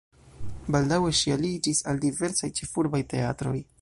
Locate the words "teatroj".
3.13-3.55